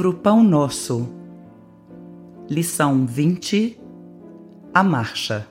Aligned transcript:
livro 0.00 0.14
Pão 0.14 0.42
Nosso. 0.42 1.10
Lição 2.48 3.04
20 3.04 3.78
A 4.72 4.82
Marcha. 4.82 5.46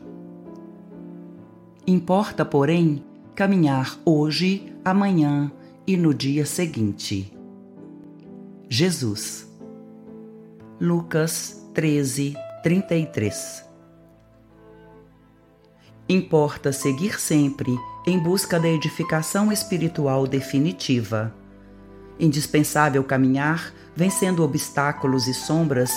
Importa, 1.86 2.44
porém, 2.44 3.06
caminhar 3.36 4.00
hoje, 4.04 4.76
amanhã 4.83 5.51
e 5.86 5.96
no 5.96 6.15
dia 6.15 6.47
seguinte. 6.47 7.32
Jesus. 8.68 9.47
Lucas 10.81 11.70
13, 11.76 12.34
33 12.63 13.66
Importa 16.09 16.72
seguir 16.72 17.20
sempre 17.20 17.78
em 18.08 18.18
busca 18.18 18.59
da 18.59 18.68
edificação 18.68 19.52
espiritual 19.52 20.26
definitiva 20.26 21.39
indispensável 22.20 23.04
caminhar, 23.04 23.73
vencendo 23.96 24.44
obstáculos 24.44 25.28
e 25.28 25.34
sombras, 25.34 25.91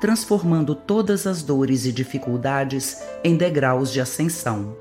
transformando 0.00 0.74
todas 0.74 1.26
as 1.26 1.42
dores 1.42 1.84
e 1.84 1.92
dificuldades 1.92 3.02
em 3.22 3.36
degraus 3.36 3.92
de 3.92 4.00
ascensão. 4.00 4.76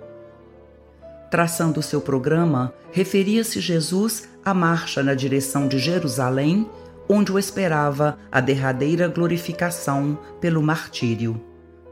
Traçando 1.29 1.81
seu 1.81 1.99
programa, 1.99 2.73
referia-se 2.91 3.59
Jesus 3.59 4.29
à 4.45 4.53
marcha 4.53 5.03
na 5.03 5.13
direção 5.13 5.67
de 5.67 5.77
Jerusalém, 5.77 6.69
onde 7.09 7.31
o 7.31 7.39
esperava 7.39 8.17
a 8.31 8.39
derradeira 8.39 9.07
glorificação 9.07 10.17
pelo 10.39 10.61
martírio. 10.61 11.41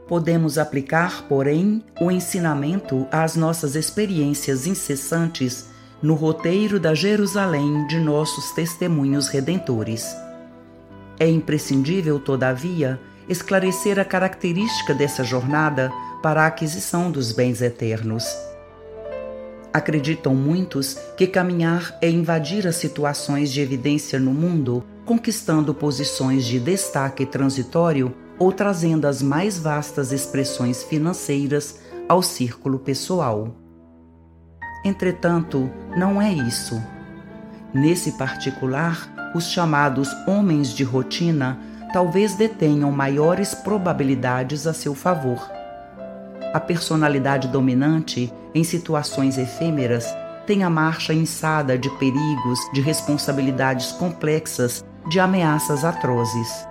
Podemos 0.06 0.56
aplicar, 0.56 1.24
porém, 1.28 1.84
o 2.00 2.10
ensinamento 2.10 3.06
às 3.10 3.34
nossas 3.34 3.74
experiências 3.74 4.66
incessantes 4.66 5.68
no 6.02 6.14
roteiro 6.14 6.78
da 6.78 6.94
Jerusalém 6.94 7.86
de 7.86 7.98
nossos 7.98 8.50
testemunhos 8.52 9.28
redentores. 9.28 10.06
É 11.18 11.28
imprescindível, 11.28 12.18
todavia, 12.18 13.00
esclarecer 13.28 13.98
a 13.98 14.04
característica 14.04 14.94
dessa 14.94 15.24
jornada 15.24 15.90
para 16.22 16.42
a 16.42 16.46
aquisição 16.46 17.10
dos 17.10 17.32
bens 17.32 17.62
eternos. 17.62 18.24
Acreditam 19.72 20.34
muitos 20.34 20.94
que 21.16 21.26
caminhar 21.26 21.98
é 22.00 22.08
invadir 22.08 22.66
as 22.66 22.76
situações 22.76 23.50
de 23.52 23.60
evidência 23.60 24.18
no 24.18 24.32
mundo, 24.32 24.82
conquistando 25.04 25.74
posições 25.74 26.44
de 26.44 26.58
destaque 26.58 27.26
transitório 27.26 28.14
ou 28.38 28.52
trazendo 28.52 29.06
as 29.06 29.22
mais 29.22 29.58
vastas 29.58 30.12
expressões 30.12 30.82
financeiras 30.82 31.78
ao 32.08 32.22
círculo 32.22 32.78
pessoal. 32.78 33.54
Entretanto, 34.84 35.70
não 35.96 36.20
é 36.20 36.30
isso. 36.30 36.82
Nesse 37.72 38.12
particular, 38.12 39.32
os 39.34 39.50
chamados 39.50 40.10
homens 40.26 40.68
de 40.68 40.84
rotina 40.84 41.58
talvez 41.92 42.34
detenham 42.34 42.92
maiores 42.92 43.54
probabilidades 43.54 44.66
a 44.66 44.74
seu 44.74 44.94
favor. 44.94 45.50
A 46.52 46.60
personalidade 46.60 47.48
dominante, 47.48 48.32
em 48.54 48.62
situações 48.62 49.38
efêmeras, 49.38 50.06
tem 50.46 50.62
a 50.62 50.70
marcha 50.70 51.12
insada 51.12 51.76
de 51.76 51.90
perigos, 51.98 52.60
de 52.72 52.80
responsabilidades 52.80 53.92
complexas, 53.92 54.84
de 55.08 55.18
ameaças 55.18 55.84
atrozes. 55.84 56.66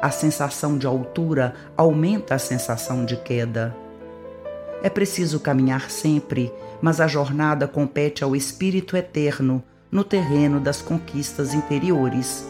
A 0.00 0.10
sensação 0.10 0.76
de 0.76 0.86
altura 0.86 1.54
aumenta 1.76 2.34
a 2.34 2.38
sensação 2.38 3.04
de 3.04 3.16
queda. 3.16 3.76
É 4.82 4.90
preciso 4.90 5.38
caminhar 5.38 5.90
sempre, 5.90 6.52
mas 6.82 7.00
a 7.00 7.06
jornada 7.06 7.68
compete 7.68 8.24
ao 8.24 8.36
Espírito 8.36 8.96
Eterno 8.96 9.62
no 9.90 10.02
terreno 10.02 10.58
das 10.58 10.82
conquistas 10.82 11.54
interiores. 11.54 12.46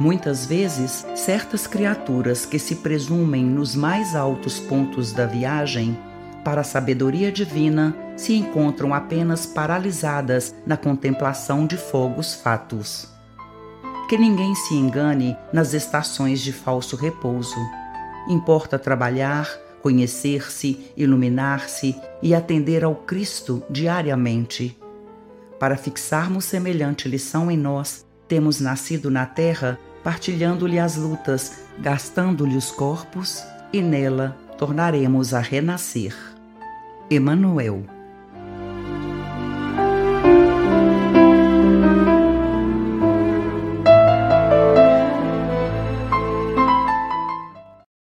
Muitas 0.00 0.46
vezes, 0.46 1.04
certas 1.14 1.66
criaturas 1.66 2.46
que 2.46 2.58
se 2.58 2.76
presumem 2.76 3.44
nos 3.44 3.74
mais 3.74 4.16
altos 4.16 4.58
pontos 4.58 5.12
da 5.12 5.26
viagem 5.26 5.98
para 6.44 6.60
a 6.62 6.64
sabedoria 6.64 7.30
divina 7.30 7.94
se 8.16 8.34
encontram 8.34 8.94
apenas 8.94 9.44
paralisadas 9.44 10.54
na 10.64 10.76
contemplação 10.76 11.66
de 11.66 11.76
fogos 11.76 12.34
fatos. 12.34 13.08
Que 14.08 14.16
ninguém 14.16 14.54
se 14.54 14.74
engane 14.74 15.36
nas 15.52 15.74
estações 15.74 16.40
de 16.40 16.52
falso 16.52 16.96
repouso. 16.96 17.58
Importa 18.28 18.78
trabalhar, 18.78 19.48
conhecer-se, 19.82 20.92
iluminar-se 20.96 21.94
e 22.22 22.34
atender 22.34 22.84
ao 22.84 22.94
Cristo 22.94 23.62
diariamente. 23.70 24.78
Para 25.58 25.76
fixarmos 25.76 26.44
semelhante 26.44 27.08
lição 27.08 27.50
em 27.50 27.56
nós, 27.56 28.06
temos 28.26 28.60
nascido 28.60 29.10
na 29.10 29.26
terra 29.26 29.78
partilhando-lhe 30.02 30.78
as 30.78 30.96
lutas, 30.96 31.60
gastando-lhe 31.78 32.56
os 32.56 32.70
corpos, 32.70 33.42
e 33.72 33.82
nela 33.82 34.36
tornaremos 34.56 35.34
a 35.34 35.40
renascer. 35.40 36.14
Emanuel 37.10 37.97